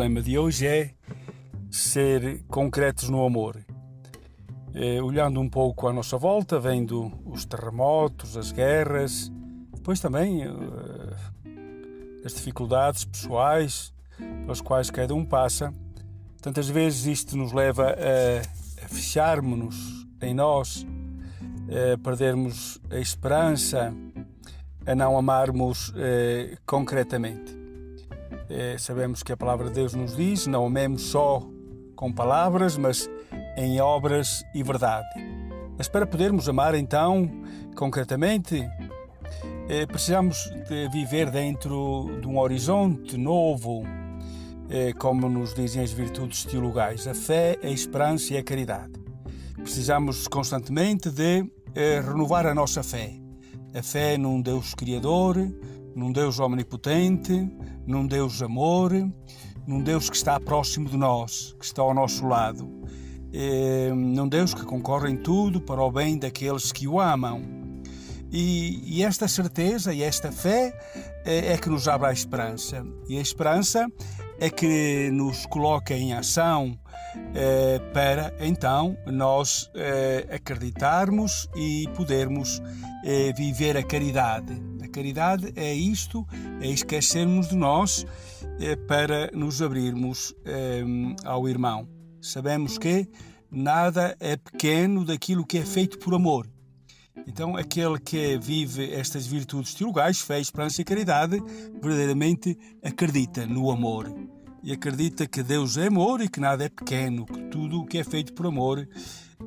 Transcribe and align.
problema 0.00 0.22
de 0.22 0.38
hoje 0.38 0.66
é 0.66 0.90
ser 1.70 2.42
concretos 2.48 3.10
no 3.10 3.22
amor. 3.22 3.62
É, 4.72 5.02
olhando 5.02 5.38
um 5.38 5.48
pouco 5.48 5.86
à 5.88 5.92
nossa 5.92 6.16
volta, 6.16 6.58
vendo 6.58 7.12
os 7.26 7.44
terremotos, 7.44 8.34
as 8.34 8.50
guerras, 8.50 9.30
depois 9.74 10.00
também 10.00 10.46
uh, 10.46 11.14
as 12.24 12.32
dificuldades 12.32 13.04
pessoais 13.04 13.92
pelas 14.16 14.62
quais 14.62 14.90
cada 14.90 15.14
um 15.14 15.22
passa, 15.22 15.70
tantas 16.40 16.66
vezes 16.66 17.04
isto 17.04 17.36
nos 17.36 17.52
leva 17.52 17.90
a, 17.90 18.82
a 18.82 18.88
fecharmos-nos 18.88 20.06
em 20.22 20.32
nós, 20.32 20.86
a 21.68 21.98
perdermos 21.98 22.80
a 22.88 22.96
esperança, 22.96 23.92
a 24.86 24.94
não 24.94 25.18
amarmos 25.18 25.90
uh, 25.90 25.92
concretamente. 26.64 27.60
Uh, 28.50 28.76
sabemos 28.78 29.22
que 29.22 29.32
a 29.32 29.36
palavra 29.36 29.68
de 29.68 29.74
Deus 29.74 29.94
nos 29.94 30.16
diz: 30.16 30.46
não 30.46 30.66
amemos 30.66 31.02
só 31.02 31.40
com 31.94 32.12
palavras, 32.12 32.76
mas 32.76 33.08
em 33.56 33.80
obras 33.80 34.42
e 34.52 34.62
verdade. 34.62 35.06
Mas 35.78 35.88
para 35.88 36.04
podermos 36.04 36.48
amar 36.48 36.74
então 36.74 37.30
concretamente, 37.76 38.60
uh, 38.60 39.86
precisamos 39.86 40.50
de 40.68 40.88
viver 40.88 41.30
dentro 41.30 42.18
de 42.20 42.26
um 42.26 42.38
horizonte 42.38 43.16
novo, 43.16 43.84
como 44.98 45.28
nos 45.28 45.52
dizem 45.52 45.82
as 45.82 45.90
virtudes 45.90 46.44
teologais, 46.44 47.06
a 47.08 47.14
fé, 47.14 47.58
a 47.60 47.68
esperança 47.68 48.34
e 48.34 48.36
a 48.36 48.42
caridade. 48.42 48.92
Precisamos 49.54 50.28
constantemente 50.28 51.10
de 51.10 51.44
renovar 52.04 52.46
a 52.46 52.54
nossa 52.54 52.80
fé 52.82 53.20
a 53.74 53.82
fé 53.82 54.18
num 54.18 54.40
Deus 54.40 54.74
Criador, 54.74 55.36
num 55.94 56.12
Deus 56.12 56.38
Omnipotente, 56.38 57.48
num 57.86 58.06
Deus 58.06 58.42
Amor, 58.42 58.92
num 59.66 59.82
Deus 59.82 60.08
que 60.08 60.16
está 60.16 60.38
próximo 60.40 60.88
de 60.88 60.96
nós, 60.96 61.54
que 61.58 61.64
está 61.64 61.82
ao 61.82 61.94
nosso 61.94 62.26
lado, 62.26 62.68
é, 63.32 63.92
num 63.94 64.28
Deus 64.28 64.54
que 64.54 64.64
concorre 64.64 65.10
em 65.10 65.16
tudo 65.16 65.60
para 65.60 65.82
o 65.82 65.90
bem 65.90 66.18
daqueles 66.18 66.72
que 66.72 66.88
o 66.88 67.00
amam. 67.00 67.42
E, 68.32 68.98
e 68.98 69.02
esta 69.02 69.26
certeza 69.26 69.92
e 69.92 70.02
esta 70.02 70.30
fé 70.30 70.72
é, 71.24 71.52
é 71.52 71.58
que 71.58 71.68
nos 71.68 71.88
abre 71.88 72.08
a 72.08 72.12
esperança. 72.12 72.84
E 73.08 73.18
a 73.18 73.20
esperança 73.20 73.86
é 74.38 74.48
que 74.48 75.10
nos 75.12 75.46
coloca 75.46 75.94
em 75.94 76.12
ação 76.12 76.78
é, 77.34 77.80
para 77.92 78.32
então 78.40 78.96
nós 79.06 79.68
é, 79.74 80.26
acreditarmos 80.32 81.48
e 81.56 81.88
podermos 81.96 82.62
viver 83.34 83.78
a 83.78 83.82
caridade. 83.82 84.69
Caridade 85.00 85.50
é 85.56 85.74
isto, 85.74 86.26
é 86.60 86.68
esquecermos 86.68 87.48
de 87.48 87.56
nós 87.56 88.04
é, 88.60 88.76
para 88.76 89.30
nos 89.32 89.62
abrirmos 89.62 90.34
é, 90.44 90.82
ao 91.24 91.48
irmão. 91.48 91.88
Sabemos 92.20 92.76
que 92.76 93.08
nada 93.50 94.14
é 94.20 94.36
pequeno 94.36 95.02
daquilo 95.02 95.46
que 95.46 95.56
é 95.56 95.64
feito 95.64 95.98
por 95.98 96.12
amor. 96.12 96.46
Então, 97.26 97.56
aquele 97.56 97.98
que 97.98 98.36
vive 98.36 98.92
estas 98.92 99.26
virtudes 99.26 99.72
teologais, 99.72 100.20
fé, 100.20 100.38
esperança 100.38 100.82
e 100.82 100.84
caridade, 100.84 101.42
verdadeiramente 101.80 102.58
acredita 102.84 103.46
no 103.46 103.70
amor. 103.70 104.14
E 104.62 104.70
acredita 104.70 105.26
que 105.26 105.42
Deus 105.42 105.78
é 105.78 105.86
amor 105.86 106.20
e 106.20 106.28
que 106.28 106.40
nada 106.40 106.62
é 106.62 106.68
pequeno, 106.68 107.24
que 107.24 107.40
tudo 107.44 107.80
o 107.80 107.86
que 107.86 107.96
é 107.96 108.04
feito 108.04 108.34
por 108.34 108.44
amor 108.44 108.86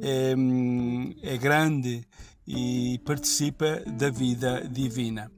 é, 0.00 0.34
é 1.22 1.36
grande 1.36 2.06
e 2.46 2.98
participa 3.04 3.82
da 3.86 4.10
vida 4.10 4.66
divina. 4.68 5.30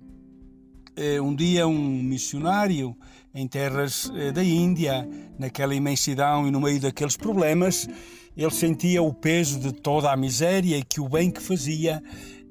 Eh, 0.96 1.20
um 1.20 1.34
dia, 1.34 1.66
um 1.66 2.02
missionário 2.02 2.96
em 3.34 3.48
terras 3.48 4.12
eh, 4.14 4.30
da 4.30 4.44
Índia, 4.44 5.08
naquela 5.36 5.74
imensidão 5.74 6.46
e 6.46 6.52
no 6.52 6.60
meio 6.60 6.80
daqueles 6.80 7.16
problemas, 7.16 7.88
ele 8.36 8.50
sentia 8.52 9.02
o 9.02 9.12
peso 9.12 9.58
de 9.58 9.72
toda 9.72 10.12
a 10.12 10.16
miséria 10.16 10.76
e 10.76 10.84
que 10.84 11.00
o 11.00 11.08
bem 11.08 11.32
que 11.32 11.42
fazia, 11.42 12.00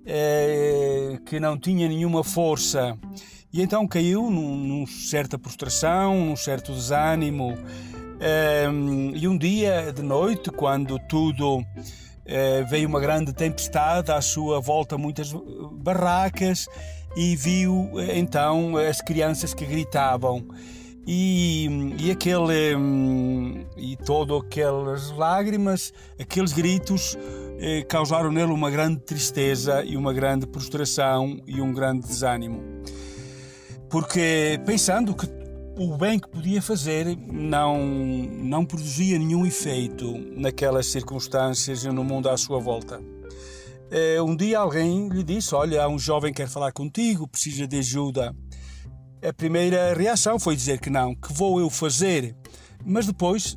eh, 0.06 1.20
que 1.26 1.40
não 1.40 1.58
tinha 1.58 1.88
nenhuma 1.88 2.22
força. 2.22 2.98
E 3.52 3.62
então 3.62 3.88
caiu 3.88 4.30
num, 4.30 4.58
num 4.58 4.88
certa 4.88 5.40
prostração, 5.40 6.26
num 6.26 6.36
certo 6.36 6.74
desânimo. 6.74 7.58
e 9.16 9.28
um 9.28 9.38
dia 9.38 9.94
de 9.94 10.02
noite, 10.02 10.50
quando 10.50 10.98
tudo 11.08 11.64
veio 12.68 12.88
uma 12.88 13.00
grande 13.00 13.32
tempestade, 13.32 14.12
à 14.12 14.22
sua 14.22 14.60
volta 14.60 14.98
muitas 14.98 15.32
barracas 15.74 16.68
e 17.16 17.36
viu 17.36 17.92
eh, 18.00 18.18
então 18.18 18.78
as 18.78 19.02
crianças 19.02 19.54
que 19.54 19.66
gritavam 19.66 20.46
e, 21.06 21.96
e 22.00 22.12
aquele 22.12 22.76
hum, 22.76 23.66
e 23.76 23.98
todo 23.98 24.38
aquelas 24.38 25.12
lágrimas, 25.12 25.94
aqueles 26.20 26.54
gritos 26.54 27.18
eh, 27.60 27.84
causaram 27.84 28.32
nele 28.32 28.52
uma 28.52 28.72
grande 28.72 29.02
tristeza 29.02 29.84
e 29.84 29.98
uma 29.98 30.14
grande 30.14 30.48
prostração 30.48 31.40
e 31.46 31.62
um 31.62 31.74
grande 31.74 32.08
desânimo. 32.08 32.62
Porque 33.90 34.60
pensando 34.66 35.14
que 35.14 35.28
o 35.78 35.98
bem 35.98 36.20
que 36.20 36.28
podia 36.30 36.62
fazer 36.62 37.18
não, 37.28 37.86
não 37.86 38.66
produzia 38.66 39.18
nenhum 39.18 39.46
efeito 39.46 40.18
naquelas 40.36 40.88
circunstâncias 40.88 41.84
e 41.84 41.90
no 41.90 42.04
mundo 42.04 42.30
à 42.30 42.38
sua 42.38 42.60
volta. 42.60 43.02
Eh, 43.96 44.20
um 44.20 44.36
dia 44.36 44.58
alguém 44.58 45.08
lhe 45.08 45.24
disse: 45.24 45.54
Olha, 45.54 45.84
há 45.84 45.88
um 45.88 46.00
jovem 46.00 46.34
que 46.34 46.42
quer 46.42 46.50
falar 46.50 46.72
contigo, 46.72 47.28
precisa 47.28 47.68
de 47.68 47.78
ajuda. 47.78 48.36
A 49.24 49.32
primeira 49.32 49.94
reação 49.94 50.40
foi 50.40 50.56
dizer 50.56 50.80
que 50.80 50.90
não, 50.90 51.14
que 51.14 51.32
vou 51.32 51.60
eu 51.60 51.70
fazer. 51.70 52.36
Mas 52.84 53.06
depois 53.06 53.56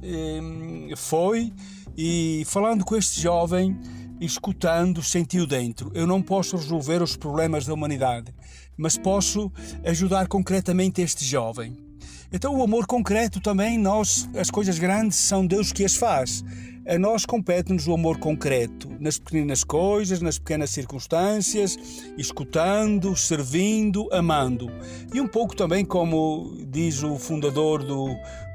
foi 0.96 1.50
e 1.96 2.44
falando 2.46 2.84
com 2.84 2.94
este 2.94 3.18
jovem, 3.20 3.80
escutando, 4.20 5.02
sentiu 5.02 5.46
dentro: 5.46 5.90
Eu 5.94 6.06
não 6.06 6.20
posso 6.20 6.54
resolver 6.54 7.02
os 7.02 7.16
problemas 7.16 7.64
da 7.64 7.72
humanidade, 7.72 8.34
mas 8.76 8.98
posso 8.98 9.50
ajudar 9.86 10.28
concretamente 10.28 11.00
este 11.00 11.24
jovem. 11.24 11.85
Então 12.32 12.56
o 12.56 12.62
amor 12.62 12.86
concreto 12.86 13.40
também, 13.40 13.78
nós, 13.78 14.28
as 14.36 14.50
coisas 14.50 14.78
grandes 14.78 15.16
são 15.18 15.46
Deus 15.46 15.72
que 15.72 15.84
as 15.84 15.94
faz. 15.94 16.44
A 16.88 16.98
nós 16.98 17.24
compete-nos 17.26 17.88
o 17.88 17.94
amor 17.94 18.18
concreto, 18.18 18.88
nas 19.00 19.18
pequenas 19.18 19.64
coisas, 19.64 20.20
nas 20.20 20.38
pequenas 20.38 20.70
circunstâncias, 20.70 21.76
escutando, 22.16 23.16
servindo, 23.16 24.08
amando. 24.12 24.70
E 25.12 25.20
um 25.20 25.26
pouco 25.26 25.56
também, 25.56 25.84
como 25.84 26.56
diz 26.68 27.02
o 27.02 27.18
fundador 27.18 27.82
do, 27.82 28.06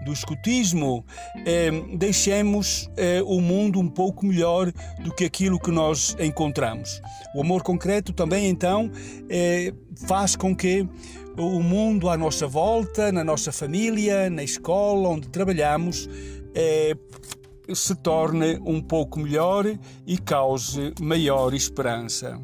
do 0.03 0.11
escutismo, 0.11 1.05
eh, 1.45 1.71
deixemos 1.95 2.89
eh, 2.97 3.21
o 3.25 3.39
mundo 3.39 3.79
um 3.79 3.87
pouco 3.87 4.25
melhor 4.25 4.71
do 5.03 5.13
que 5.13 5.25
aquilo 5.25 5.59
que 5.59 5.71
nós 5.71 6.15
encontramos. 6.19 7.01
O 7.35 7.41
amor 7.41 7.63
concreto 7.63 8.11
também, 8.13 8.47
então, 8.49 8.91
eh, 9.29 9.73
faz 10.07 10.35
com 10.35 10.55
que 10.55 10.87
o 11.37 11.61
mundo 11.61 12.09
à 12.09 12.17
nossa 12.17 12.47
volta, 12.47 13.11
na 13.11 13.23
nossa 13.23 13.51
família, 13.51 14.29
na 14.29 14.43
escola 14.43 15.09
onde 15.09 15.29
trabalhamos, 15.29 16.09
é, 16.53 16.95
se 17.73 17.95
torne 17.95 18.59
um 18.65 18.81
pouco 18.81 19.19
melhor 19.19 19.65
e 20.05 20.17
cause 20.17 20.93
maior 20.99 21.53
esperança. 21.53 22.39